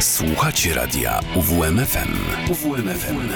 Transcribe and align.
Słuchacie 0.00 0.74
radia 0.74 1.20
UWMFM. 1.34 2.16
UWMFM 2.50 3.28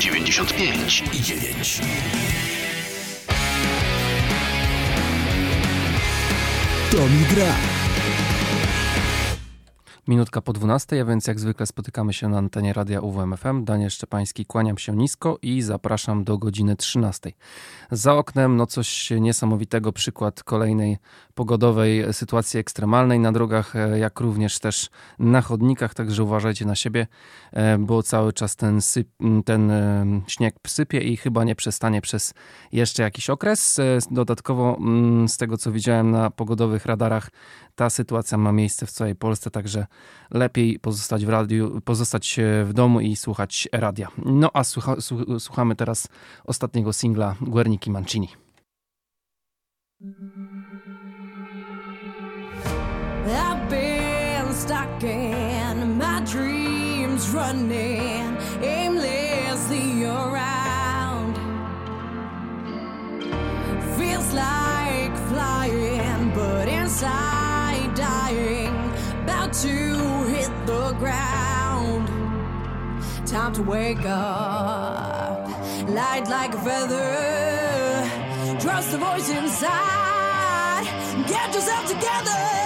95 0.00 1.02
i 1.12 1.20
9. 1.20 1.80
To 6.90 6.96
mi 6.96 7.24
gra. 7.34 7.85
Minutka 10.08 10.40
po 10.40 10.52
12, 10.52 11.00
a 11.00 11.04
więc 11.04 11.26
jak 11.26 11.40
zwykle 11.40 11.66
spotykamy 11.66 12.12
się 12.12 12.28
na 12.28 12.38
antenie 12.38 12.72
radia 12.72 13.00
UWMFM. 13.00 13.64
Daniel 13.64 13.90
Szczepański, 13.90 14.46
kłaniam 14.46 14.78
się 14.78 14.96
nisko 14.96 15.38
i 15.42 15.62
zapraszam 15.62 16.24
do 16.24 16.38
godziny 16.38 16.76
13. 16.76 17.32
Za 17.90 18.14
oknem 18.14 18.56
no 18.56 18.66
coś 18.66 19.10
niesamowitego, 19.10 19.92
przykład 19.92 20.42
kolejnej 20.42 20.98
pogodowej 21.34 22.12
sytuacji 22.12 22.60
ekstremalnej 22.60 23.20
na 23.20 23.32
drogach, 23.32 23.76
e, 23.76 23.98
jak 23.98 24.20
również 24.20 24.58
też 24.58 24.90
na 25.18 25.40
chodnikach, 25.40 25.94
także 25.94 26.22
uważajcie 26.22 26.64
na 26.64 26.74
siebie, 26.74 27.06
e, 27.52 27.78
bo 27.78 28.02
cały 28.02 28.32
czas 28.32 28.56
ten, 28.56 28.80
syp, 28.80 29.08
ten 29.44 29.70
e, 29.70 30.06
śnieg 30.26 30.54
sypie 30.66 31.00
i 31.00 31.16
chyba 31.16 31.44
nie 31.44 31.54
przestanie 31.54 32.00
przez 32.00 32.34
jeszcze 32.72 33.02
jakiś 33.02 33.30
okres. 33.30 33.80
Dodatkowo 34.10 34.78
z 35.26 35.36
tego 35.36 35.56
co 35.56 35.72
widziałem 35.72 36.10
na 36.10 36.30
pogodowych 36.30 36.86
radarach, 36.86 37.30
ta 37.76 37.90
sytuacja 37.90 38.38
ma 38.38 38.52
miejsce 38.52 38.86
w 38.86 38.90
całej 38.90 39.14
Polsce, 39.14 39.50
także 39.50 39.86
lepiej 40.30 40.78
pozostać 40.78 41.26
w 41.26 41.28
radiu, 41.28 41.80
pozostać 41.84 42.40
w 42.64 42.72
domu 42.72 43.00
i 43.00 43.16
słuchać 43.16 43.68
radia. 43.72 44.08
No 44.24 44.50
a 44.54 44.64
słucha, 44.64 44.96
słuchamy 45.38 45.76
teraz 45.76 46.08
ostatniego 46.44 46.92
singla 46.92 47.34
Guerniki 47.40 47.90
Mancini. 47.90 48.28
I've 53.26 53.70
been 53.70 54.54
stuck 54.54 55.02
in 55.02 55.98
my 55.98 56.20
dreams 56.20 57.34
running 57.34 58.36
aimlessly 58.62 60.04
around 60.04 61.38
Feels 63.96 64.32
like 64.34 65.16
flying 65.28 66.32
but 66.34 66.68
inside 66.68 67.45
About 69.46 69.62
to 69.62 70.24
hit 70.24 70.50
the 70.66 70.92
ground. 70.98 72.08
Time 73.28 73.52
to 73.52 73.62
wake 73.62 74.04
up. 74.04 75.48
Light 75.88 76.26
like 76.28 76.52
a 76.52 76.58
feather. 76.58 78.58
Trust 78.58 78.90
the 78.90 78.98
voice 78.98 79.30
inside. 79.30 80.86
Get 81.28 81.54
yourself 81.54 81.86
together 81.86 82.65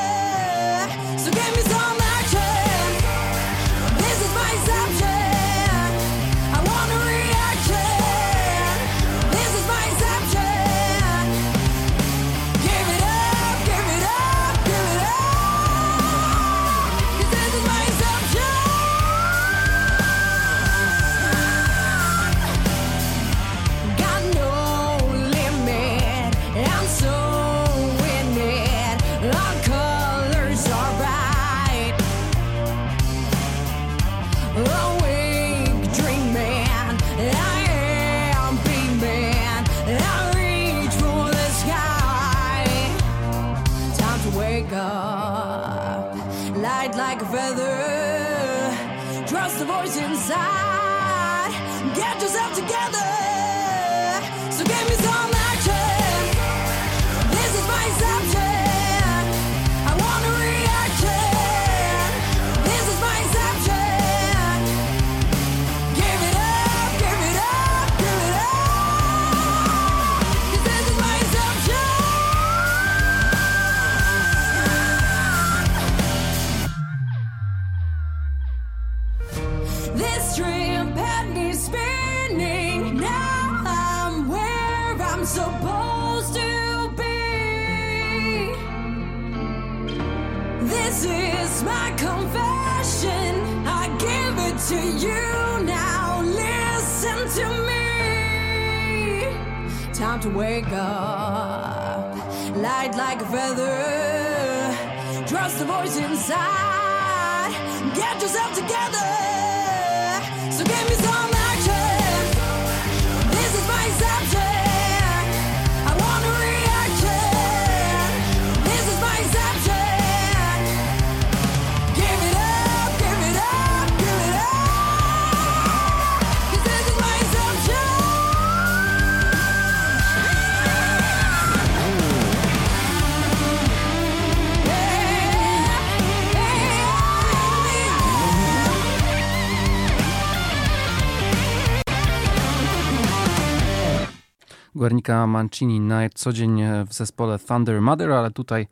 Guernica 144.81 145.27
Mancini 145.27 145.81
na 145.81 146.01
co 146.15 146.33
dzień 146.33 146.63
w 146.87 146.95
zespole 146.95 147.39
Thunder 147.39 147.81
Mother, 147.81 148.13
ale 148.13 148.31
tutaj 148.31 148.67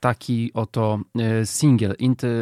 taki 0.00 0.52
oto 0.54 0.98
e, 1.18 1.46
single 1.46 1.94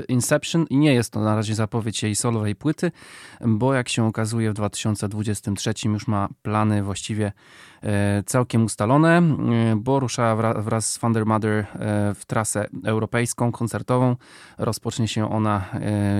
Inception 0.08 0.66
i 0.70 0.76
nie 0.76 0.94
jest 0.94 1.12
to 1.12 1.20
na 1.20 1.36
razie 1.36 1.54
zapowiedź 1.54 2.02
jej 2.02 2.16
solowej 2.16 2.54
płyty, 2.54 2.92
bo 3.40 3.74
jak 3.74 3.88
się 3.88 4.06
okazuje 4.06 4.50
w 4.50 4.54
2023 4.54 5.74
już 5.84 6.06
ma 6.06 6.28
plany 6.42 6.82
właściwie 6.82 7.32
E, 7.82 8.22
całkiem 8.26 8.64
ustalone, 8.64 9.18
e, 9.18 9.22
bo 9.76 10.00
ruszała 10.00 10.52
wraz 10.62 10.92
z 10.92 10.98
Thunder 10.98 11.26
Mother 11.26 11.52
e, 11.52 11.66
w 12.14 12.24
trasę 12.26 12.66
europejską, 12.84 13.52
koncertową. 13.52 14.16
Rozpocznie 14.58 15.08
się 15.08 15.30
ona 15.30 15.64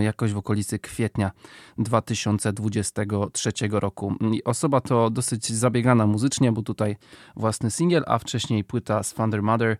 jakoś 0.03 0.33
w 0.33 0.37
okolicy 0.37 0.79
kwietnia 0.79 1.31
2023 1.79 3.53
roku. 3.71 4.15
Osoba 4.45 4.81
to 4.81 5.11
dosyć 5.11 5.53
zabiegana 5.53 6.07
muzycznie, 6.07 6.53
bo 6.53 6.63
tutaj 6.63 6.97
własny 7.37 7.71
singiel, 7.71 8.05
a 8.07 8.19
wcześniej 8.19 8.65
płyta 8.65 9.03
z 9.03 9.15
Thunder 9.15 9.43
Mother 9.43 9.77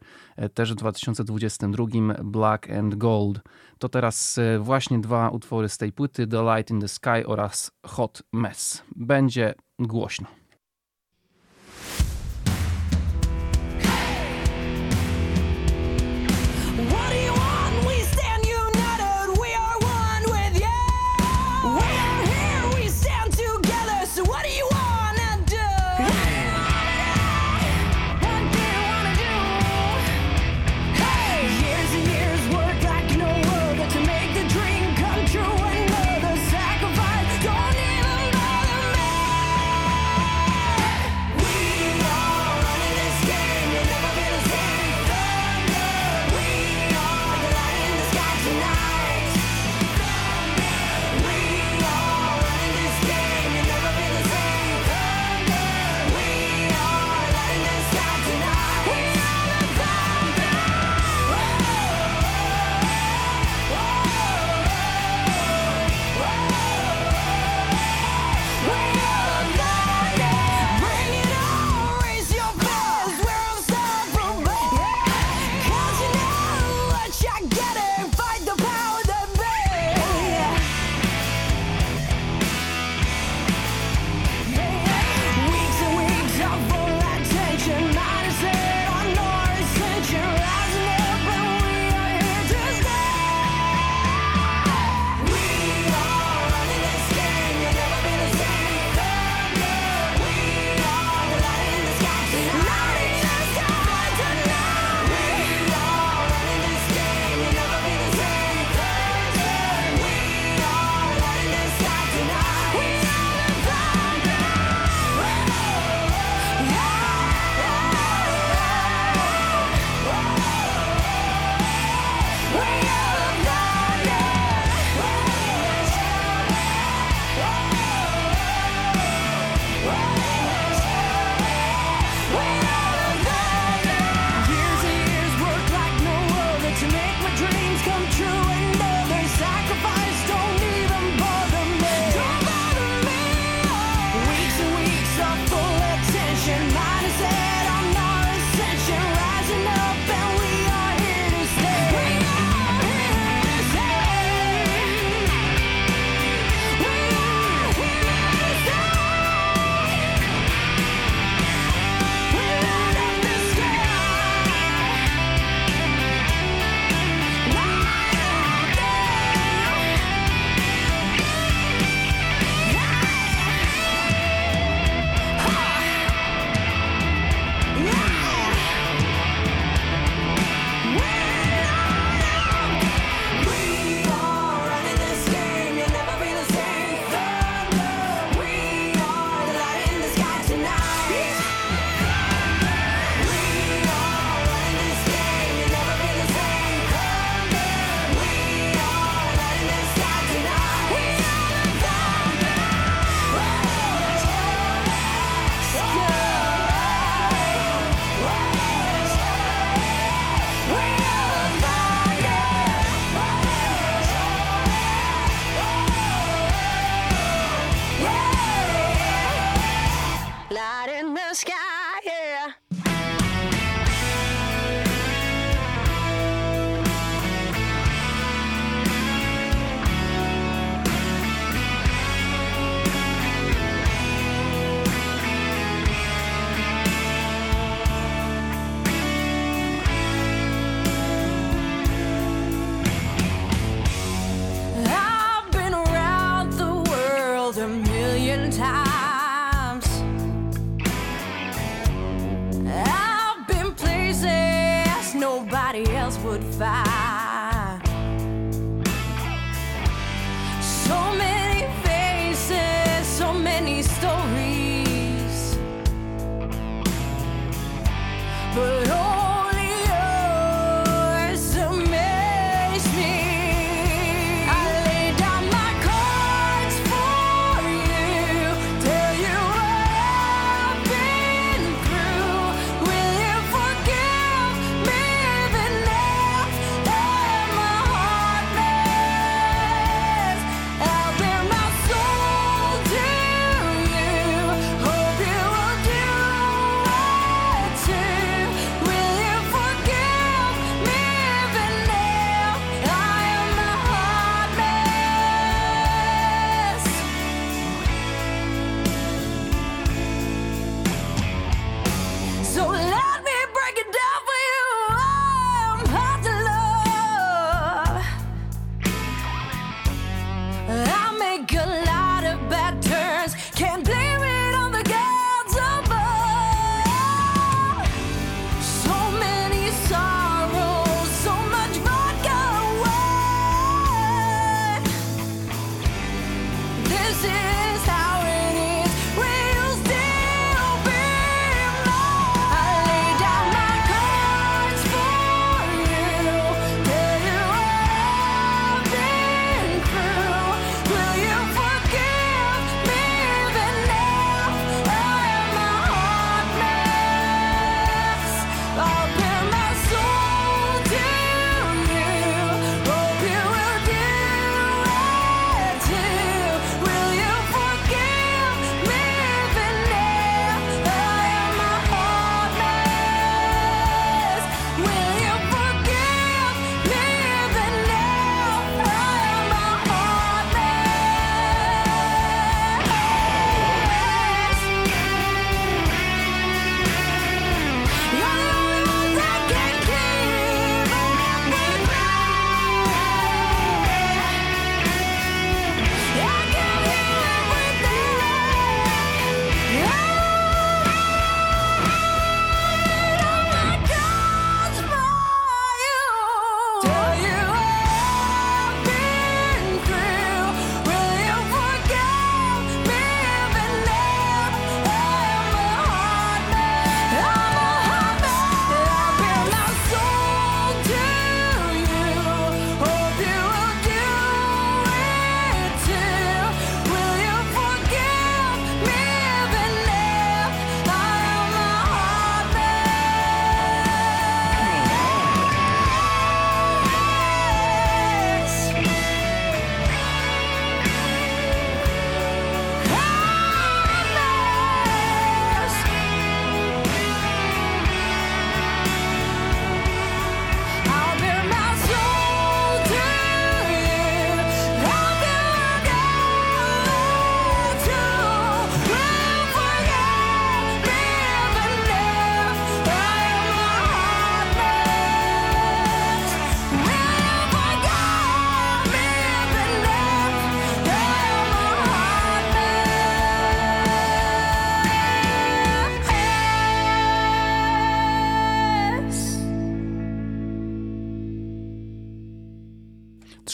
też 0.55 0.73
w 0.73 0.77
2022 1.03 1.87
Black 2.25 2.71
and 2.71 2.95
Gold. 2.95 3.41
To 3.79 3.89
teraz 3.89 4.41
właśnie 4.61 4.99
dwa 4.99 5.31
utwory 5.31 5.69
z 5.69 5.79
tej 5.79 5.93
płyty, 5.93 6.27
The 6.27 6.43
Light 6.43 6.71
in 6.71 6.81
the 6.81 6.89
Sky 6.89 7.27
oraz 7.27 7.71
Hot 7.87 8.23
Mess. 8.33 8.83
Będzie 8.97 9.55
głośno. 9.79 10.42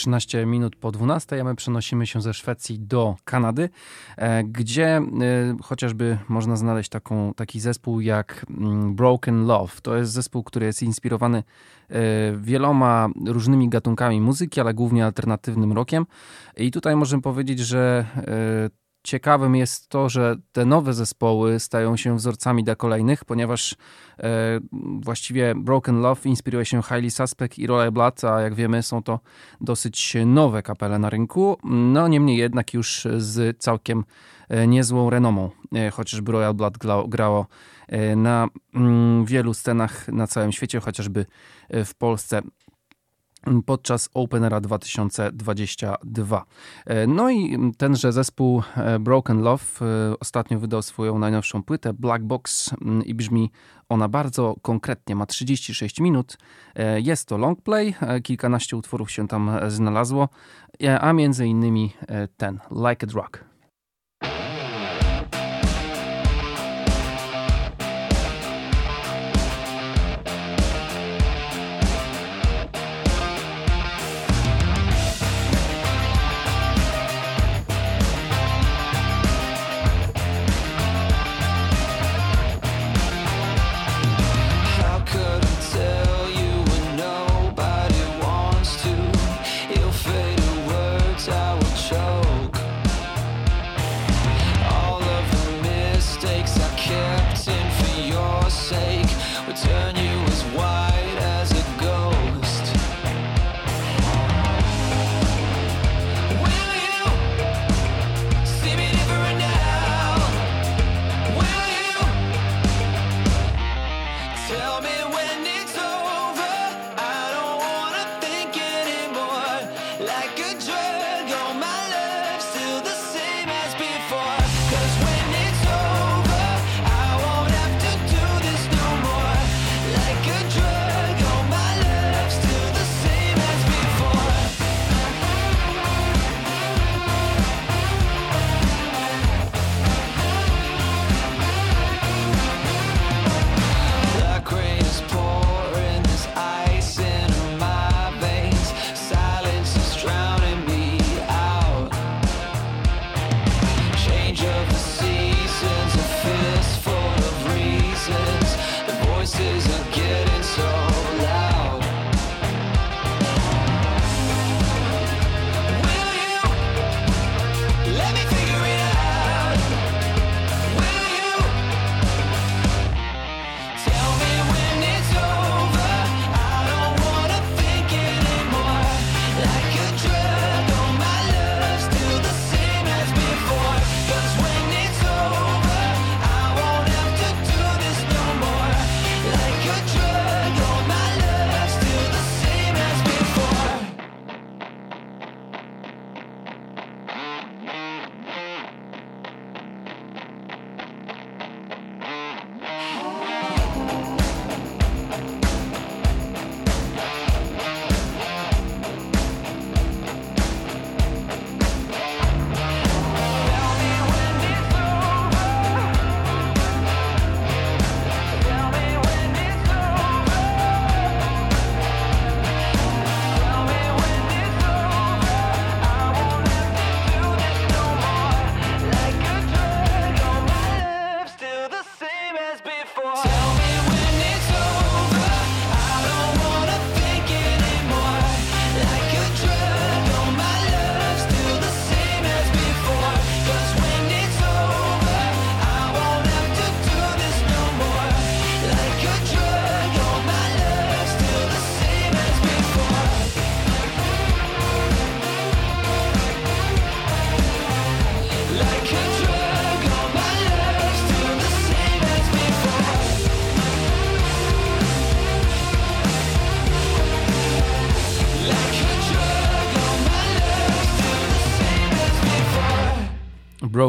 13 0.09 0.47
minut 0.47 0.77
po 0.77 0.93
12, 0.93 1.41
a 1.41 1.45
my 1.45 1.55
przenosimy 1.55 2.07
się 2.07 2.23
ze 2.23 2.35
Szwecji 2.35 2.79
do 2.79 3.17
Kanady, 3.25 3.69
e, 4.17 4.45
gdzie 4.45 4.87
e, 4.87 5.03
chociażby 5.62 6.19
można 6.29 6.57
znaleźć 6.57 6.91
taką, 6.91 7.35
taki 7.35 7.61
zespół 7.61 8.00
jak 8.00 8.47
mm, 8.50 8.95
Broken 8.95 9.47
Love. 9.47 9.73
To 9.83 9.97
jest 9.97 10.12
zespół, 10.12 10.43
który 10.43 10.67
jest 10.67 10.83
inspirowany 10.83 11.38
e, 11.38 11.95
wieloma 12.37 13.09
różnymi 13.27 13.69
gatunkami 13.69 14.21
muzyki, 14.21 14.61
ale 14.61 14.75
głównie 14.75 15.05
alternatywnym 15.05 15.73
rockiem. 15.73 16.07
I 16.57 16.71
tutaj 16.71 16.97
możemy 16.97 17.23
powiedzieć, 17.23 17.59
że 17.59 18.07
ciekawym 19.02 19.57
jest 19.57 19.88
to, 19.88 20.09
że 20.09 20.37
te 20.52 20.64
nowe 20.64 20.95
zespoły 20.95 21.61
stają 21.61 21.97
się 21.97 22.17
wzorcami 22.17 22.64
dla 22.64 22.76
kolejnych, 22.76 23.25
ponieważ 23.25 23.76
e, 24.19 24.61
właściwie 25.00 25.55
Broken 25.55 26.00
Love 26.00 26.28
inspiruje 26.28 26.64
się 26.64 26.83
Highly 26.83 27.11
Suspect 27.11 27.59
i 27.59 27.67
Royal 27.67 27.93
Blood, 27.93 28.25
a 28.25 28.40
jak 28.40 28.55
wiemy 28.55 28.83
są 28.83 29.02
to 29.02 29.21
dosyć 29.61 30.17
nowe 30.26 30.62
kapele 30.62 30.99
na 30.99 31.11
rynku, 31.11 31.59
no 31.64 32.09
niemniej 32.09 32.37
jednak 32.37 32.75
już 32.75 33.07
z 33.17 33.59
całkiem 33.59 34.05
e, 34.49 34.67
niezłą 34.67 35.11
renomą, 35.11 35.50
e, 35.75 35.90
chociażby 35.90 36.33
Royal 36.33 36.55
Blood 36.55 36.78
grało 37.09 37.47
e, 37.88 38.17
na 38.17 38.49
mm, 38.75 39.25
wielu 39.25 39.55
scenach 39.55 40.09
na 40.09 40.26
całym 40.26 40.52
świecie, 40.52 40.81
chociażby 40.81 41.26
w 41.71 41.95
Polsce 41.95 42.43
podczas 43.67 44.09
Openera 44.14 44.61
2022. 44.61 46.45
E, 46.87 47.07
no 47.07 47.31
i 47.31 47.59
tenże 47.76 48.12
zespół 48.12 48.62
e, 48.76 48.99
Broken 48.99 49.43
Love 49.43 49.64
e, 49.81 49.85
ostatnio 50.21 50.59
wydał 50.59 50.83
swoją 50.83 51.19
najnowszą 51.19 51.62
płytę 51.62 51.93
Black 51.93 52.25
Box 52.25 52.71
mm, 52.83 53.05
i 53.05 53.14
brzmi 53.14 53.50
ona 53.88 54.09
bardzo 54.09 54.55
konkretnie, 54.62 55.17
ma 55.17 55.26
36 55.26 56.00
minut. 56.00 56.38
Jest 56.97 57.28
to 57.28 57.38
long 57.38 57.62
play, 57.62 57.95
kilkanaście 58.23 58.76
utworów 58.76 59.11
się 59.11 59.28
tam 59.28 59.50
znalazło, 59.69 60.28
a 61.00 61.12
między 61.12 61.47
innymi 61.47 61.93
ten 62.37 62.59
Like 62.71 63.07
a 63.07 63.07
Drug. 63.07 63.48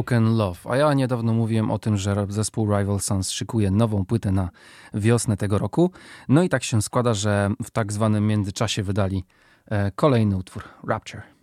Broken 0.09 0.37
Love. 0.37 0.59
A 0.69 0.77
ja 0.77 0.93
niedawno 0.93 1.33
mówiłem 1.33 1.71
o 1.71 1.79
tym, 1.79 1.97
że 1.97 2.25
zespół 2.29 2.65
Rival 2.65 2.99
Sons 2.99 3.31
szykuje 3.31 3.71
nową 3.71 4.05
płytę 4.05 4.31
na 4.31 4.49
wiosnę 4.93 5.37
tego 5.37 5.57
roku. 5.57 5.91
No 6.29 6.43
i 6.43 6.49
tak 6.49 6.63
się 6.63 6.81
składa, 6.81 7.13
że 7.13 7.51
w 7.63 7.71
tak 7.71 7.93
zwanym 7.93 8.27
międzyczasie 8.27 8.83
wydali 8.83 9.25
e, 9.65 9.91
kolejny 9.91 10.37
utwór 10.37 10.63
Rapture. 10.87 11.38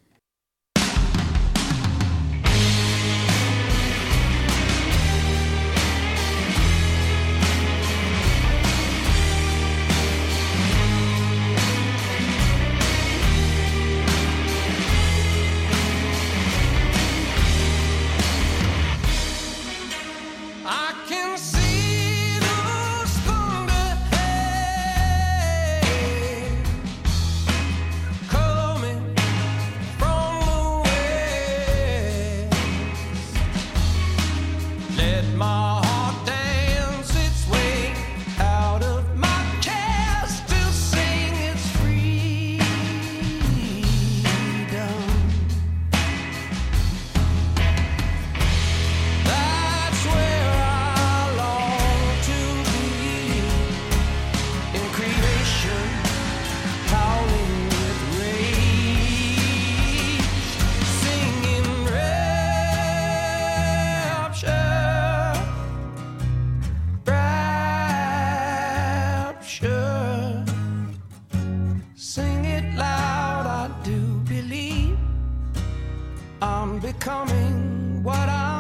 Becoming 76.87 78.01
what 78.05 78.29
I'm 78.29 78.56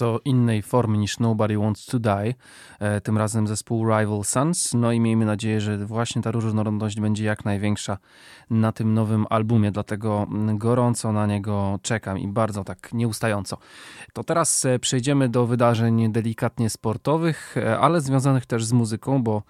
nieco 0.00 0.20
innej 0.24 0.62
formie 0.62 0.98
niż 0.98 1.18
Nobody 1.18 1.58
Wants 1.58 1.86
to 1.86 1.98
Die, 1.98 2.34
e, 2.78 3.00
tym 3.00 3.18
razem 3.18 3.46
zespół 3.46 3.84
Rival 3.84 4.24
Sons. 4.24 4.74
No 4.74 4.92
i 4.92 5.00
miejmy 5.00 5.24
nadzieję, 5.24 5.60
że 5.60 5.86
właśnie 5.86 6.22
ta 6.22 6.30
różnorodność 6.30 7.00
będzie 7.00 7.24
jak 7.24 7.44
największa 7.44 7.98
na 8.50 8.72
tym 8.72 8.94
nowym 8.94 9.26
albumie, 9.30 9.72
dlatego 9.72 10.26
gorąco 10.54 11.12
na 11.12 11.26
niego 11.26 11.78
czekam 11.82 12.18
i 12.18 12.28
bardzo 12.28 12.64
tak 12.64 12.92
nieustająco. 12.92 13.56
To 14.12 14.24
teraz 14.24 14.64
e, 14.64 14.78
przejdziemy 14.78 15.28
do 15.28 15.46
wydarzeń 15.46 16.12
delikatnie 16.12 16.70
sportowych, 16.70 17.56
e, 17.56 17.78
ale 17.78 18.00
związanych 18.00 18.46
też 18.46 18.64
z 18.64 18.72
muzyką, 18.72 19.22
bo 19.22 19.42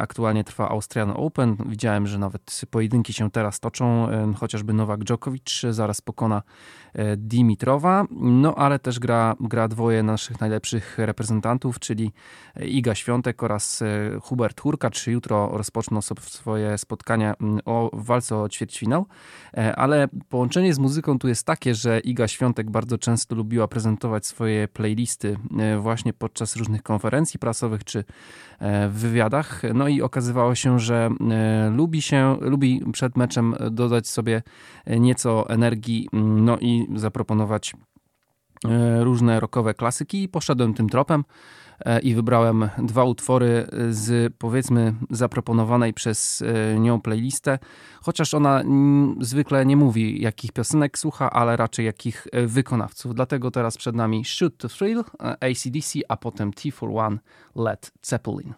aktualnie 0.00 0.44
trwa 0.44 0.68
Austrian 0.68 1.12
Open. 1.16 1.56
Widziałem, 1.66 2.06
że 2.06 2.18
nawet 2.18 2.60
pojedynki 2.70 3.12
się 3.12 3.30
teraz 3.30 3.60
toczą, 3.60 4.08
chociażby 4.36 4.72
Nowak 4.72 5.04
Djokovic 5.04 5.60
zaraz 5.70 6.00
pokona 6.00 6.42
Dimitrowa, 7.16 8.04
no 8.10 8.54
ale 8.54 8.78
też 8.78 8.98
gra, 8.98 9.34
gra 9.40 9.68
dwoje 9.68 10.02
naszych 10.02 10.40
najlepszych 10.40 10.98
reprezentantów, 10.98 11.78
czyli 11.78 12.12
Iga 12.60 12.94
Świątek 12.94 13.42
oraz 13.42 13.82
e, 13.82 13.86
Hubert 14.22 14.60
Hurkacz. 14.60 15.06
Jutro 15.06 15.50
rozpoczną 15.52 16.00
swoje 16.02 16.78
spotkania 16.78 17.34
o 17.64 17.90
walce 17.92 18.36
o 18.36 18.48
ćwierćfinał, 18.48 19.06
E, 19.56 19.76
ale 19.76 20.08
połączenie 20.28 20.74
z 20.74 20.78
muzyką 20.78 21.18
tu 21.18 21.28
jest 21.28 21.46
takie, 21.46 21.74
że 21.74 22.00
Iga 22.00 22.28
Świątek 22.28 22.70
bardzo 22.70 22.98
często 22.98 23.34
lubiła 23.34 23.68
prezentować 23.68 24.26
swoje 24.26 24.68
playlisty 24.68 25.36
e, 25.58 25.78
właśnie 25.78 26.12
podczas 26.12 26.56
różnych 26.56 26.82
konferencji 26.82 27.38
prasowych 27.38 27.84
czy 27.84 27.98
e, 28.58 28.88
w 28.88 28.94
wywiadach. 28.94 29.62
No 29.74 29.88
i 29.88 30.02
okazywało 30.02 30.54
się, 30.54 30.78
że 30.78 31.10
e, 31.30 31.70
lubi 31.70 32.02
się, 32.02 32.36
lubi 32.40 32.82
przed 32.92 33.16
meczem 33.16 33.54
dodać 33.70 34.08
sobie 34.08 34.42
nieco 34.86 35.50
energii, 35.50 36.08
no 36.22 36.58
i 36.60 36.85
zaproponować 36.94 37.72
e, 38.64 39.04
różne 39.04 39.40
rockowe 39.40 39.74
klasyki 39.74 40.22
i 40.22 40.28
poszedłem 40.28 40.74
tym 40.74 40.88
tropem 40.88 41.24
e, 41.80 42.00
i 42.00 42.14
wybrałem 42.14 42.68
dwa 42.78 43.04
utwory 43.04 43.66
z 43.90 44.34
powiedzmy 44.38 44.94
zaproponowanej 45.10 45.94
przez 45.94 46.42
e, 46.42 46.80
nią 46.80 47.00
playlistę, 47.00 47.58
chociaż 48.02 48.34
ona 48.34 48.62
zwykle 49.20 49.66
nie 49.66 49.76
mówi 49.76 50.22
jakich 50.22 50.52
piosenek 50.52 50.98
słucha, 50.98 51.30
ale 51.30 51.56
raczej 51.56 51.86
jakich 51.86 52.26
wykonawców. 52.46 53.14
Dlatego 53.14 53.50
teraz 53.50 53.76
przed 53.76 53.96
nami 53.96 54.24
Shoot 54.24 54.56
to 54.56 54.68
Thrill, 54.68 55.04
ACDC, 55.18 55.98
a 56.08 56.16
potem 56.16 56.52
T 56.52 56.70
for 56.70 56.90
One, 56.90 57.18
Led 57.56 57.92
Zeppelin. 58.02 58.54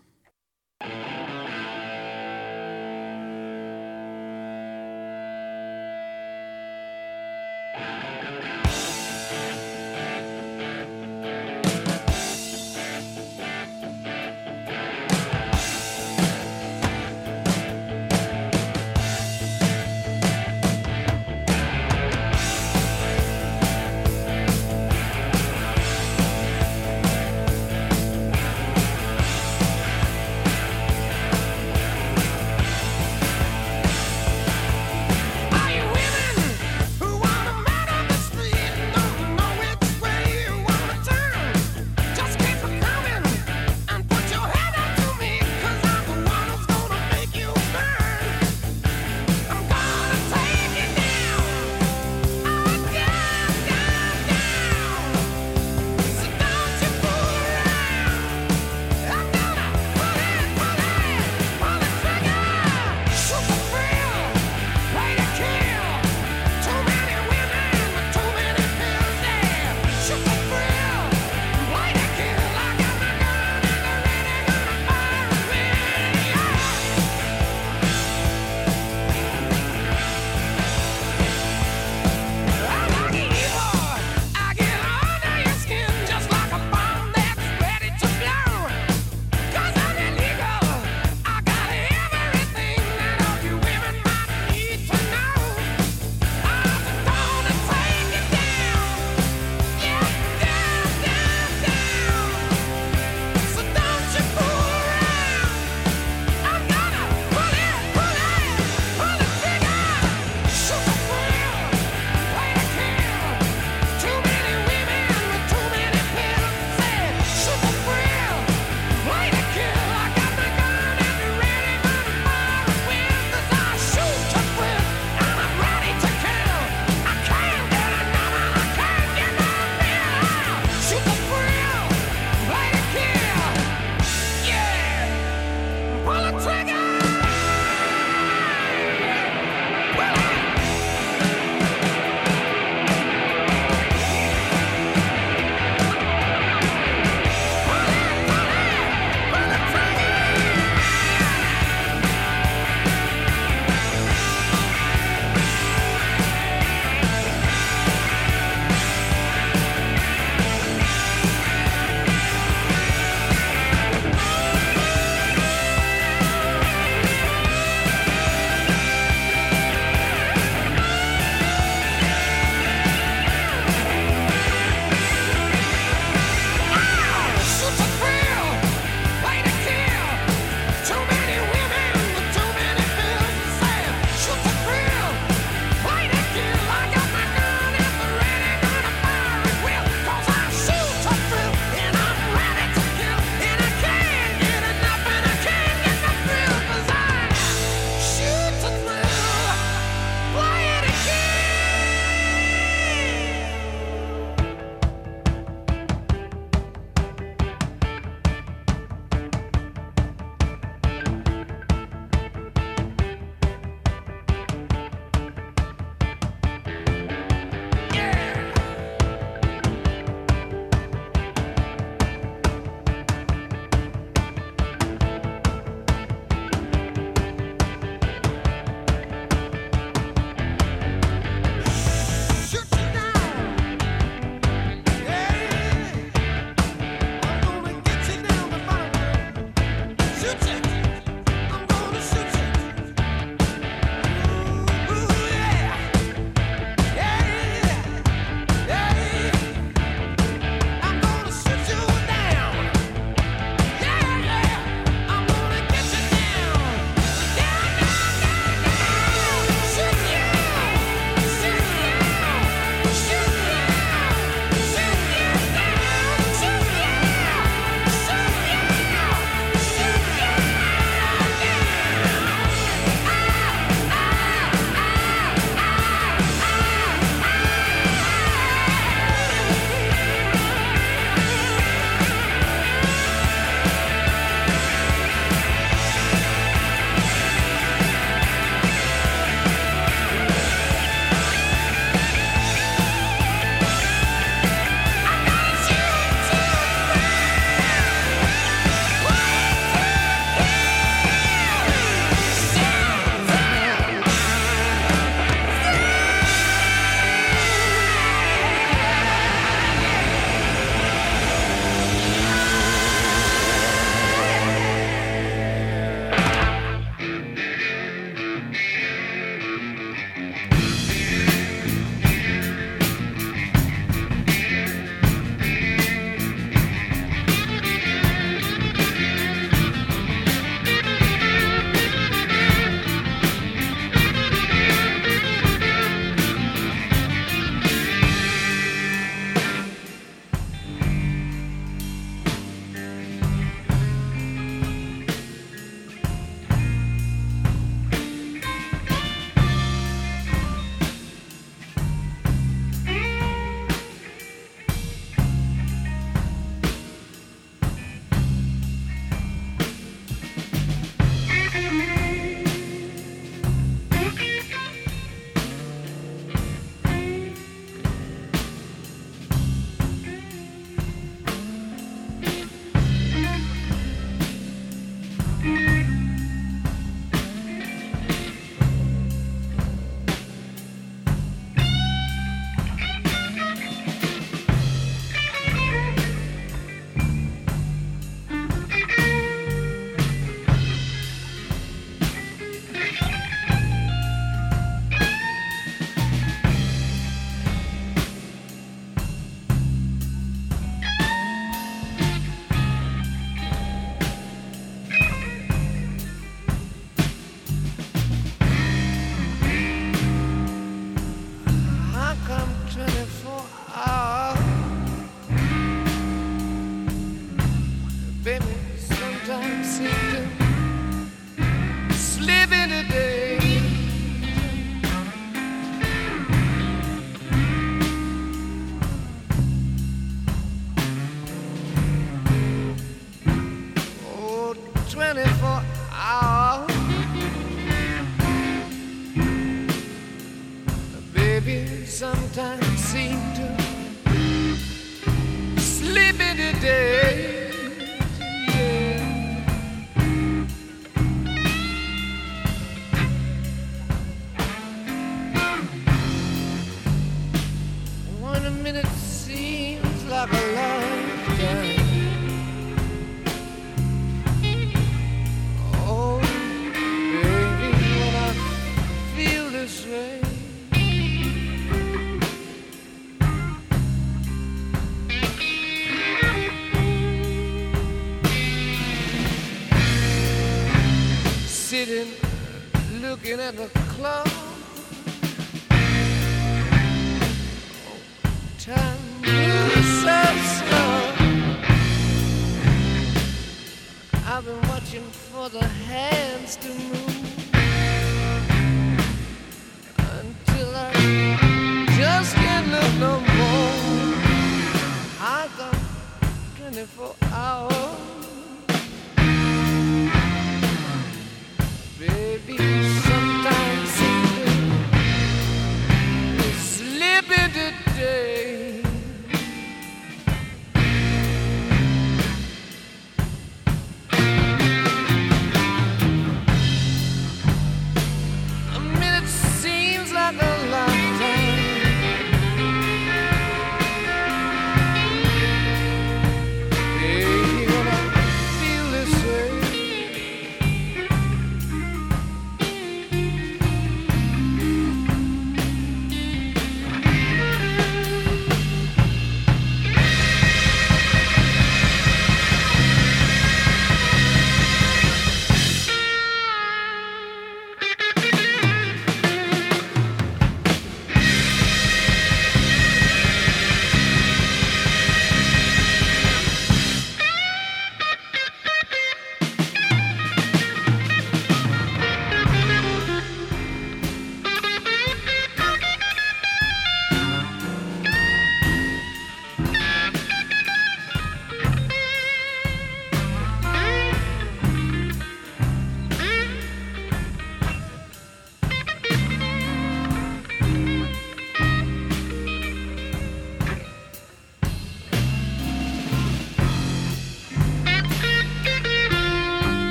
didn't 481.84 482.17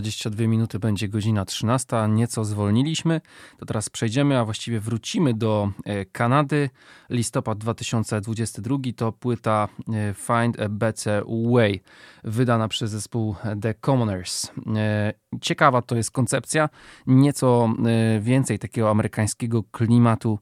22 0.00 0.46
minuty 0.46 0.78
będzie 0.78 1.08
godzina 1.08 1.44
13. 1.44 1.96
Nieco 2.08 2.44
zwolniliśmy. 2.44 3.20
To 3.58 3.66
teraz 3.66 3.90
przejdziemy, 3.90 4.38
a 4.38 4.44
właściwie 4.44 4.80
wrócimy 4.80 5.34
do 5.34 5.70
e, 5.84 6.04
Kanady. 6.04 6.70
Listopad 7.10 7.58
2022 7.58 8.76
to 8.96 9.12
płyta 9.12 9.68
e, 9.88 10.14
Find 10.14 10.60
a 10.60 10.68
Better 10.68 11.24
Way, 11.52 11.82
wydana 12.24 12.68
przez 12.68 12.90
zespół 12.90 13.34
The 13.62 13.74
Commoners. 13.86 14.50
E, 14.76 15.12
ciekawa 15.40 15.82
to 15.82 15.96
jest 15.96 16.10
koncepcja. 16.10 16.68
Nieco 17.06 17.74
więcej 18.20 18.58
takiego 18.58 18.90
amerykańskiego 18.90 19.62
klimatu 19.62 20.38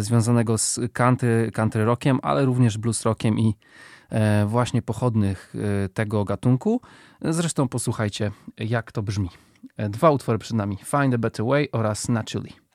związanego 0.00 0.58
z 0.58 0.80
country, 0.92 1.50
country 1.54 1.84
rockiem, 1.84 2.18
ale 2.22 2.44
również 2.44 2.78
blues 2.78 3.02
rockiem 3.02 3.38
i 3.38 3.54
E, 3.54 3.97
właśnie 4.46 4.82
pochodnych 4.82 5.54
e, 5.84 5.88
tego 5.88 6.24
gatunku. 6.24 6.80
Zresztą 7.22 7.68
posłuchajcie, 7.68 8.30
jak 8.58 8.92
to 8.92 9.02
brzmi. 9.02 9.28
E, 9.76 9.88
dwa 9.88 10.10
utwory 10.10 10.38
przed 10.38 10.56
nami: 10.56 10.76
Find 10.76 11.14
a 11.14 11.18
Better 11.18 11.46
Way 11.46 11.68
oraz 11.72 12.08
Naturally. 12.08 12.67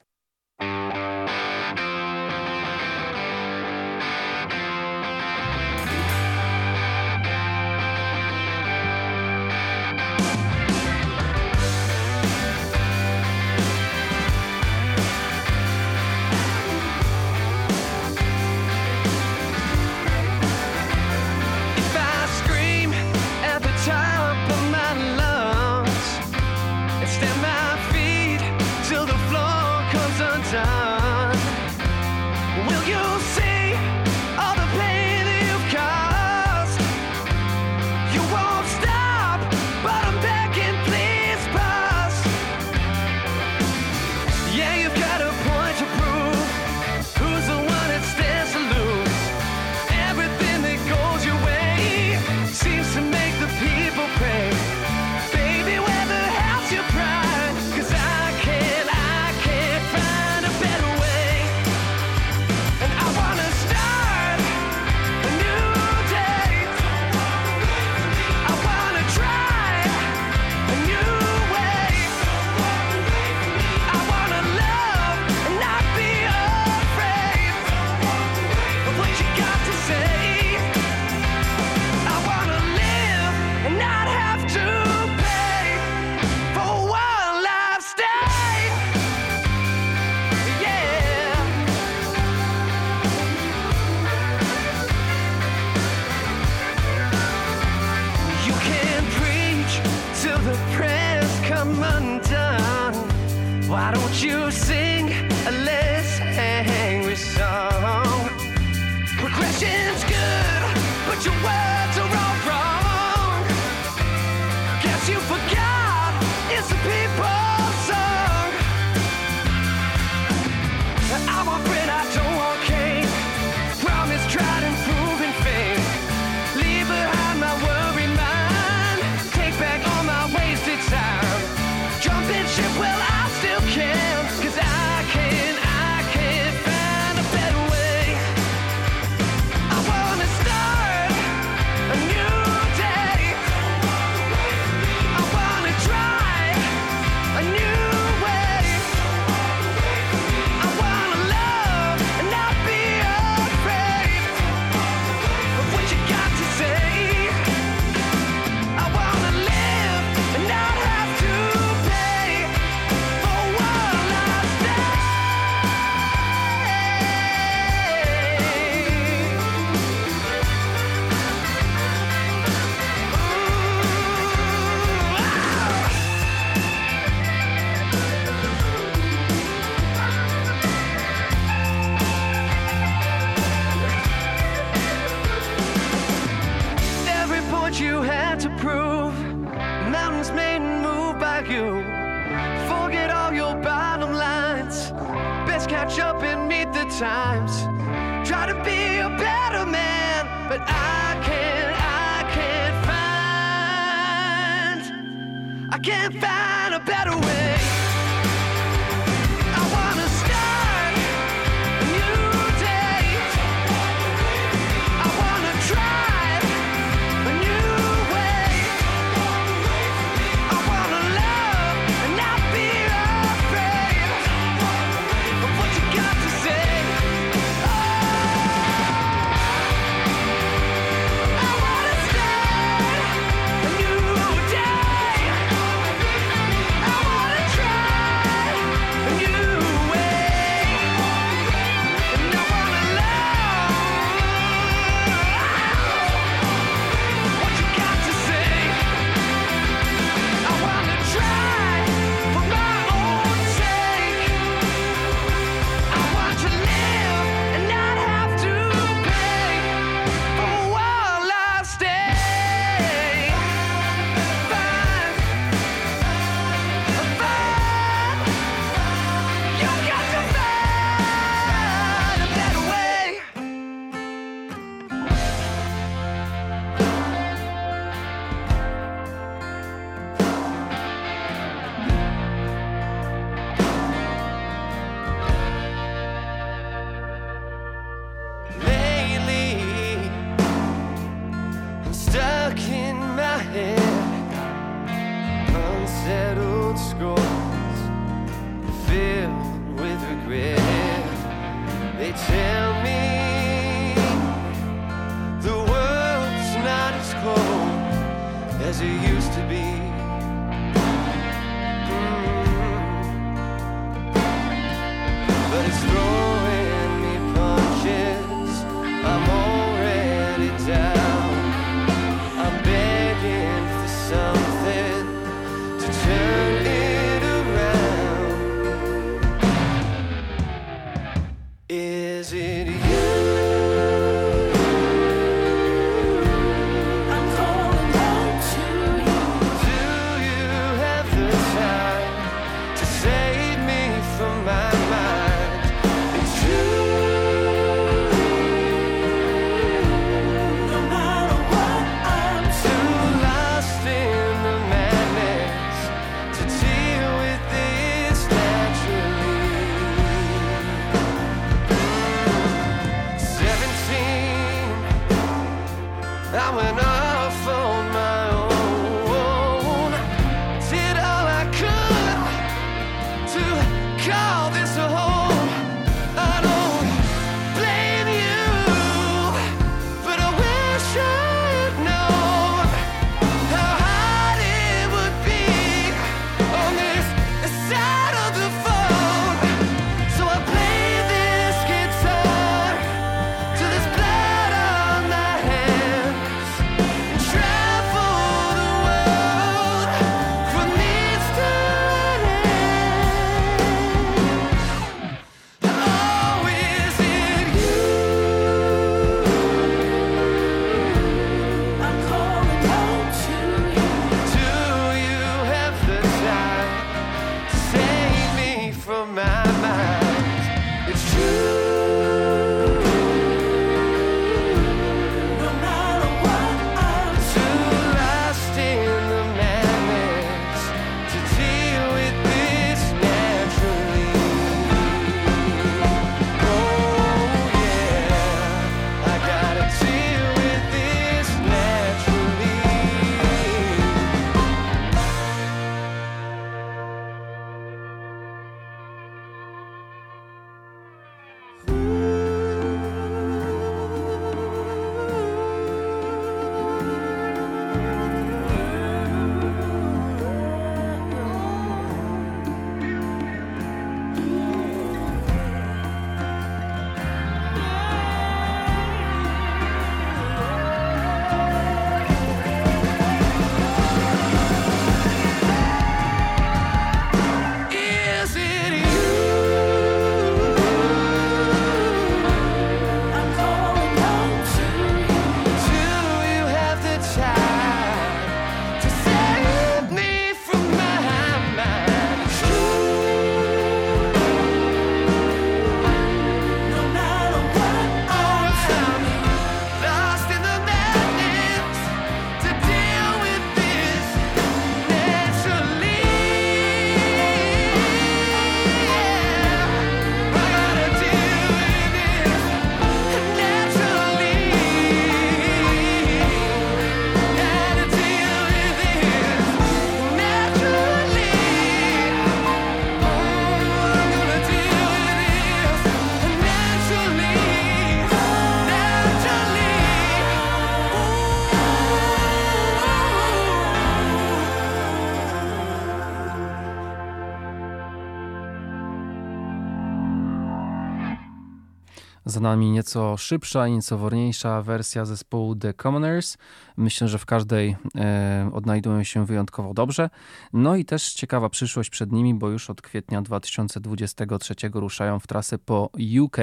Nami 542.43 542.71
nieco 542.71 543.17
szybsza 543.17 543.67
i 543.67 543.71
nieco 543.71 543.97
wolniejsza 543.97 544.61
wersja 544.61 545.05
zespołu 545.05 545.55
The 545.55 545.73
Commoners. 545.73 546.37
Myślę, 546.77 547.07
że 547.07 547.17
w 547.17 547.25
każdej 547.25 547.75
e, 547.95 548.49
odnajdują 548.53 549.03
się 549.03 549.25
wyjątkowo 549.25 549.73
dobrze. 549.73 550.09
No 550.53 550.75
i 550.75 550.85
też 550.85 551.13
ciekawa 551.13 551.49
przyszłość 551.49 551.89
przed 551.89 552.11
nimi, 552.11 552.33
bo 552.33 552.49
już 552.49 552.69
od 552.69 552.81
kwietnia 552.81 553.21
2023 553.21 554.55
ruszają 554.73 555.19
w 555.19 555.27
trasę 555.27 555.57
po 555.57 555.89
UK. 556.23 556.37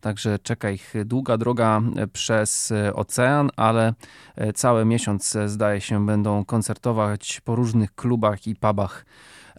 Także 0.00 0.38
czeka 0.38 0.70
ich 0.70 0.94
długa 1.04 1.36
droga 1.36 1.82
przez 2.12 2.72
e, 2.72 2.94
ocean, 2.94 3.50
ale 3.56 3.94
e, 4.36 4.52
cały 4.52 4.84
miesiąc 4.84 5.36
e, 5.36 5.48
zdaje 5.48 5.80
się 5.80 6.06
będą 6.06 6.44
koncertować 6.44 7.40
po 7.44 7.56
różnych 7.56 7.94
klubach 7.94 8.46
i 8.46 8.56
pubach 8.56 9.04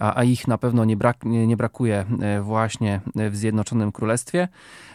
a, 0.02 0.16
a 0.16 0.24
ich 0.24 0.48
na 0.48 0.58
pewno 0.58 0.86
nie, 0.86 0.98
brak, 0.98 1.26
nie, 1.26 1.48
nie 1.48 1.58
brakuje 1.58 2.06
e, 2.22 2.42
właśnie 2.42 3.02
w 3.16 3.36
Zjednoczonym 3.36 3.92
Królestwie. 3.92 4.48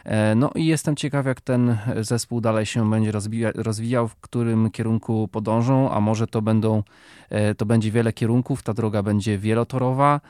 E, 0.04 0.34
No 0.34 0.50
i 0.54 0.66
jestem 0.66 0.96
ciekaw, 0.96 1.26
jak 1.26 1.40
ten 1.40 1.76
zespół 2.00 2.40
dalej 2.40 2.66
się 2.66 2.90
będzie 2.90 3.12
rozwija, 3.12 3.52
rozwijał, 3.54 4.08
w 4.08 4.16
którym 4.16 4.70
kierunku 4.70 5.28
podążą, 5.28 5.90
a 5.90 6.00
może 6.00 6.26
to 6.26 6.42
będą, 6.42 6.82
e, 7.30 7.54
to 7.54 7.66
będzie 7.66 7.90
wiele 7.90 8.12
kierunków, 8.12 8.62
ta 8.62 8.74
droga 8.74 9.02
będzie 9.02 9.38
wielotorowa, 9.38 10.20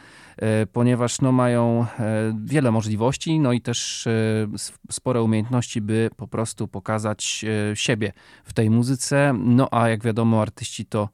ponieważ 0.72 1.20
no, 1.20 1.32
mają 1.32 1.86
wiele 2.44 2.70
możliwości, 2.70 3.40
no 3.40 3.52
i 3.52 3.60
też 3.60 4.08
spore 4.90 5.22
umiejętności, 5.22 5.80
by 5.80 6.10
po 6.16 6.28
prostu 6.28 6.68
pokazać 6.68 7.44
siebie 7.74 8.12
w 8.44 8.52
tej 8.52 8.70
muzyce. 8.70 9.34
No 9.38 9.68
a 9.70 9.88
jak 9.88 10.02
wiadomo, 10.02 10.42
artyści 10.42 10.86
to 10.86 11.08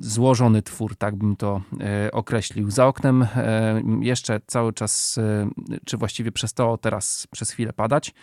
złożony 0.00 0.62
twór, 0.62 0.96
tak 0.96 1.16
bym 1.16 1.36
to 1.36 1.60
e, 1.80 2.12
określił. 2.12 2.70
Za 2.70 2.86
oknem 2.86 3.22
e, 3.22 3.82
jeszcze 4.00 4.40
cały 4.46 4.72
czas, 4.72 5.18
e, 5.18 5.48
czy 5.84 5.96
właściwie 5.96 6.32
przestało 6.32 6.78
teraz 6.78 7.26
przez 7.30 7.50
chwilę 7.50 7.72
padać, 7.72 8.14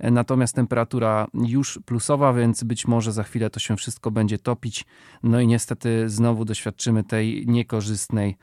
natomiast 0.00 0.54
temperatura 0.54 1.26
już 1.34 1.78
plusowa, 1.84 2.32
więc 2.32 2.64
być 2.64 2.86
może 2.86 3.12
za 3.12 3.22
chwilę 3.22 3.50
to 3.50 3.60
się 3.60 3.76
wszystko 3.76 4.10
będzie 4.10 4.38
topić. 4.38 4.84
No 5.22 5.40
i 5.40 5.46
niestety 5.46 6.10
znowu 6.10 6.44
doświadczymy 6.44 7.04
tej 7.04 7.46
niekorzystnej 7.46 8.36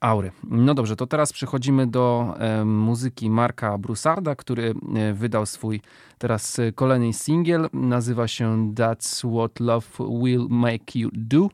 aury. 0.00 0.30
No 0.44 0.74
dobrze, 0.74 0.96
to 0.96 1.06
teraz 1.06 1.32
przechodzimy 1.32 1.86
do 1.86 2.34
e, 2.38 2.64
muzyki 2.64 3.30
Marka 3.30 3.78
Broussarda, 3.78 4.36
który 4.36 4.74
e, 4.94 5.12
wydał 5.12 5.46
swój 5.46 5.80
teraz 6.18 6.58
e, 6.58 6.72
kolejny 6.72 7.12
singiel. 7.12 7.68
Nazywa 7.72 8.28
się 8.28 8.74
That's 8.74 9.36
What 9.36 9.60
Love 9.60 9.86
Will 10.22 10.46
Make 10.50 10.96
You 10.96 11.10
Do. 11.12 11.48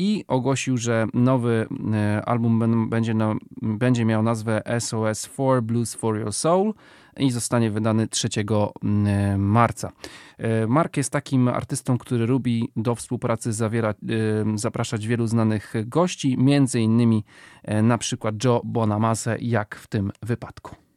I 0.00 0.24
ogłosił, 0.28 0.76
że 0.76 1.06
nowy 1.14 1.66
e, 1.94 2.22
album 2.24 2.88
będzie, 2.88 3.14
na, 3.14 3.34
będzie 3.62 4.04
miał 4.04 4.22
nazwę 4.22 4.62
SOS 4.78 5.28
4 5.34 5.62
Blues 5.62 5.94
for 5.94 6.18
Your 6.18 6.32
Soul 6.32 6.74
i 7.18 7.30
zostanie 7.30 7.70
wydany 7.70 8.08
3 8.08 8.28
mm, 8.82 9.40
marca. 9.40 9.92
E, 10.38 10.66
Mark 10.66 10.96
jest 10.96 11.10
takim 11.10 11.48
artystą, 11.48 11.98
który 11.98 12.26
lubi 12.26 12.68
do 12.76 12.94
współpracy 12.94 13.52
zawiera, 13.52 13.90
e, 13.90 13.94
zapraszać 14.54 15.06
wielu 15.06 15.26
znanych 15.26 15.74
gości, 15.86 16.36
między 16.38 16.80
innymi 16.80 17.24
e, 17.62 17.82
na 17.82 17.98
przykład 17.98 18.44
Joe 18.44 18.60
Bonamassa, 18.64 19.36
jak 19.40 19.76
w 19.76 19.86
tym 19.86 20.12
wypadku. 20.22 20.87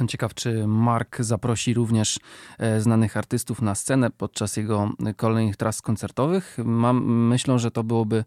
Jestem 0.00 0.08
ciekaw, 0.08 0.34
czy 0.34 0.66
Mark 0.66 1.16
zaprosi 1.20 1.74
również 1.74 2.20
e, 2.58 2.80
znanych 2.80 3.16
artystów 3.16 3.62
na 3.62 3.74
scenę 3.74 4.10
podczas 4.10 4.56
jego 4.56 4.90
kolejnych 5.16 5.56
tras 5.56 5.82
koncertowych. 5.82 6.56
Mam, 6.64 7.04
myślę, 7.04 7.58
że 7.58 7.70
to 7.70 7.84
byłoby 7.84 8.24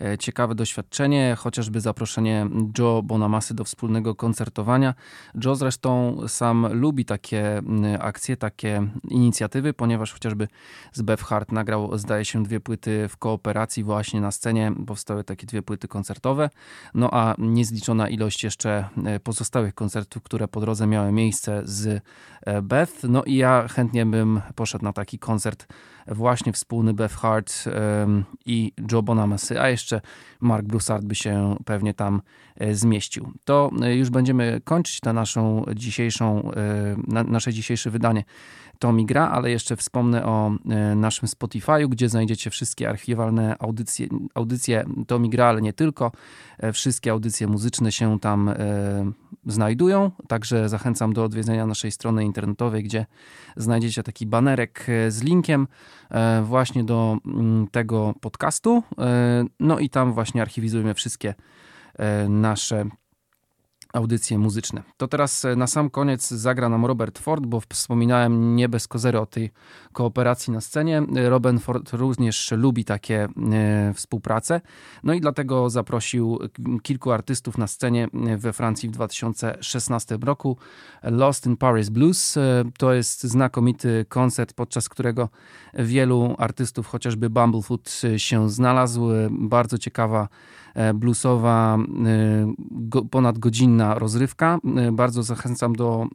e, 0.00 0.18
ciekawe 0.18 0.54
doświadczenie, 0.54 1.36
chociażby 1.38 1.80
zaproszenie 1.80 2.46
Joe 2.78 3.02
Bonamasy 3.02 3.54
do 3.54 3.64
wspólnego 3.64 4.14
koncertowania. 4.14 4.94
Joe 5.44 5.54
zresztą 5.54 6.18
sam 6.28 6.66
lubi 6.72 7.04
takie 7.04 7.62
akcje, 8.00 8.36
takie 8.36 8.88
inicjatywy, 9.08 9.72
ponieważ 9.72 10.12
chociażby 10.12 10.48
z 10.92 11.02
Bev 11.02 11.24
Hart 11.24 11.52
nagrał, 11.52 11.98
zdaje 11.98 12.24
się, 12.24 12.42
dwie 12.42 12.60
płyty 12.60 13.08
w 13.08 13.16
kooperacji 13.16 13.84
właśnie 13.84 14.20
na 14.20 14.30
scenie. 14.30 14.72
Powstały 14.86 15.24
takie 15.24 15.46
dwie 15.46 15.62
płyty 15.62 15.88
koncertowe. 15.88 16.50
No 16.94 17.08
a 17.12 17.34
niezliczona 17.38 18.08
ilość 18.08 18.44
jeszcze 18.44 18.88
e, 19.04 19.20
pozostałych 19.20 19.74
koncertów, 19.74 20.22
które 20.22 20.48
po 20.48 20.60
drodze 20.60 20.86
miały 20.86 21.15
miejsce 21.16 21.62
z 21.64 22.02
e, 22.42 22.62
Beth. 22.62 22.92
No 23.02 23.24
i 23.24 23.36
ja 23.36 23.68
chętnie 23.68 24.06
bym 24.06 24.40
poszedł 24.54 24.84
na 24.84 24.92
taki 24.92 25.18
koncert 25.18 25.66
właśnie 26.08 26.52
wspólny 26.52 26.94
Beth 26.94 27.14
Hart 27.14 27.64
i 28.46 28.72
Joe 28.92 29.02
Bonamassy, 29.02 29.60
a 29.60 29.68
jeszcze 29.68 30.00
Mark 30.40 30.66
Broussard 30.66 31.04
by 31.04 31.14
się 31.14 31.56
pewnie 31.64 31.94
tam 31.94 32.22
e, 32.56 32.74
zmieścił. 32.74 33.32
To 33.44 33.70
już 33.94 34.10
będziemy 34.10 34.60
kończyć 34.64 35.02
na 35.02 35.12
naszą 35.12 35.64
dzisiejszą, 35.74 36.50
na 37.08 37.24
nasze 37.24 37.52
dzisiejsze 37.52 37.90
wydanie 37.90 38.24
Tomi 38.78 39.06
Gra, 39.06 39.30
ale 39.30 39.50
jeszcze 39.50 39.76
wspomnę 39.76 40.26
o 40.26 40.52
naszym 40.96 41.28
Spotify'u, 41.28 41.88
gdzie 41.88 42.08
znajdziecie 42.08 42.50
wszystkie 42.50 42.88
archiwalne 42.88 43.56
audycje, 43.58 44.06
audycje 44.34 44.84
Tomi 45.06 45.30
Gra, 45.30 45.46
ale 45.46 45.62
nie 45.62 45.72
tylko. 45.72 46.12
Wszystkie 46.72 47.10
audycje 47.10 47.46
muzyczne 47.46 47.92
się 47.92 48.20
tam 48.20 48.50
znajdują, 49.46 50.10
także 50.28 50.68
zachęcam 50.68 51.12
do 51.12 51.24
odwiedzenia 51.24 51.66
naszej 51.66 51.90
strony 51.90 52.24
internetowej, 52.24 52.82
gdzie 52.82 53.06
znajdziecie 53.56 54.02
taki 54.02 54.26
banerek 54.26 54.86
e, 54.88 55.10
z 55.10 55.22
linkiem 55.22 55.62
e, 55.62 55.66
właśnie 56.42 56.84
do 56.84 57.18
mm, 57.26 57.66
tego 57.68 58.14
podcastu. 58.20 58.82
E, 58.98 59.44
no 59.60 59.78
i 59.78 59.90
tam 59.90 60.12
właśnie 60.12 60.42
archiwizujemy 60.42 60.94
wszystkie 60.94 61.34
nasze 62.28 62.84
audycje 63.96 64.38
muzyczne. 64.38 64.82
To 64.96 65.08
teraz 65.08 65.44
e, 65.44 65.56
na 65.56 65.66
sam 65.66 65.90
koniec 65.90 66.28
zagra 66.28 66.68
nam 66.68 66.86
Robert 66.86 67.18
Ford, 67.18 67.46
bo 67.46 67.60
wspominałem 67.68 68.56
nie 68.56 68.68
bez 68.68 68.88
kozery 68.88 69.20
o 69.20 69.26
tej 69.26 69.50
kooperacji 69.92 70.52
na 70.52 70.60
scenie. 70.60 71.02
Robert 71.28 71.62
Ford 71.62 71.92
również 71.92 72.52
lubi 72.56 72.84
takie 72.84 73.28
e, 73.52 73.94
współprace, 73.94 74.60
no 75.04 75.14
i 75.14 75.20
dlatego 75.20 75.70
zaprosił 75.70 76.38
kilku 76.82 77.12
artystów 77.12 77.58
na 77.58 77.66
scenie 77.66 78.08
e, 78.26 78.36
we 78.36 78.52
Francji 78.52 78.88
w 78.88 78.92
2016 78.92 80.18
roku. 80.22 80.56
Lost 81.02 81.46
in 81.46 81.56
Paris 81.56 81.88
Blues 81.88 82.38
to 82.78 82.92
jest 82.92 83.22
znakomity 83.22 84.06
koncert, 84.08 84.52
podczas 84.52 84.88
którego 84.88 85.28
wielu 85.74 86.34
artystów, 86.38 86.86
chociażby 86.86 87.30
Bumblefoot 87.30 88.00
się 88.16 88.50
znalazł. 88.50 89.08
Bardzo 89.30 89.78
ciekawa 89.78 90.28
E, 90.28 90.65
bluesowa, 90.94 91.78
e, 92.06 93.02
ponadgodzinna 93.10 93.94
rozrywka. 93.94 94.58
E, 94.76 94.92
bardzo 94.92 95.22
zachęcam 95.22 95.72
do 95.72 96.06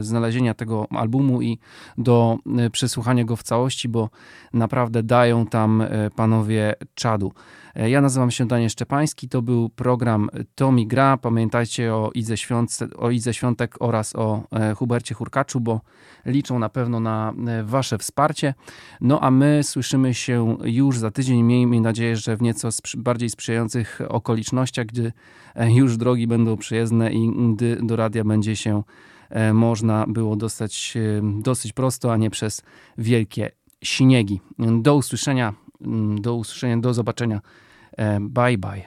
znalezienia 0.00 0.54
tego 0.54 0.86
albumu 0.90 1.42
i 1.42 1.58
do 1.98 2.38
przesłuchania 2.72 3.24
go 3.24 3.36
w 3.36 3.42
całości, 3.42 3.88
bo 3.88 4.10
naprawdę 4.52 5.02
dają 5.02 5.46
tam 5.46 5.82
panowie 6.16 6.74
czadu. 6.94 7.32
Ja 7.76 8.00
nazywam 8.00 8.30
się 8.30 8.46
Daniel 8.46 8.70
Szczepański, 8.70 9.28
to 9.28 9.42
był 9.42 9.68
program 9.68 10.30
Tomi 10.54 10.86
Gra. 10.86 11.16
Pamiętajcie 11.16 11.94
o 11.94 12.10
Idze, 12.14 12.36
Świątek, 12.36 12.90
o 12.98 13.10
Idze 13.10 13.34
Świątek 13.34 13.76
oraz 13.80 14.16
o 14.16 14.42
Hubercie 14.76 15.14
Hurkaczu, 15.14 15.60
bo 15.60 15.80
liczą 16.26 16.58
na 16.58 16.68
pewno 16.68 17.00
na 17.00 17.34
wasze 17.64 17.98
wsparcie. 17.98 18.54
No 19.00 19.20
a 19.20 19.30
my 19.30 19.60
słyszymy 19.62 20.14
się 20.14 20.56
już 20.64 20.98
za 20.98 21.10
tydzień. 21.10 21.42
Miejmy 21.42 21.80
nadzieję, 21.80 22.16
że 22.16 22.36
w 22.36 22.42
nieco 22.42 22.68
bardziej 22.96 23.30
sprzyjających 23.30 24.00
okolicznościach, 24.08 24.86
gdy 24.86 25.12
e, 25.54 25.72
już 25.72 25.96
drogi 25.96 26.26
będą 26.26 26.56
przyjezdne 26.56 27.12
i 27.12 27.32
gdy 27.54 27.76
do 27.82 27.96
radia 27.96 28.24
będzie 28.24 28.56
się 28.56 28.82
e, 29.30 29.52
można 29.52 30.04
było 30.08 30.36
dostać 30.36 30.94
e, 30.96 31.40
dosyć 31.42 31.72
prosto, 31.72 32.12
a 32.12 32.16
nie 32.16 32.30
przez 32.30 32.62
wielkie 32.98 33.50
śniegi. 33.82 34.40
Do 34.58 34.96
usłyszenia, 34.96 35.54
mm, 35.80 36.20
do 36.20 36.34
usłyszenia, 36.34 36.78
do 36.78 36.94
zobaczenia. 36.94 37.40
Um, 37.98 38.28
bye 38.28 38.56
bye. 38.56 38.86